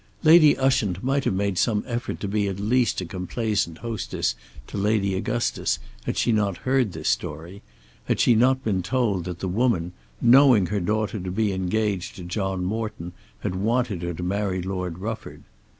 [0.23, 4.33] Lady Ushant might have made some effort to be at least a complaisant hostess
[4.65, 7.61] to Lady Augustus had she not heard this story,
[8.05, 12.23] had she not been told that the woman, knowing her daughter to be engaged to
[12.23, 15.43] John Morton, had wanted her to marry Lord Rufford.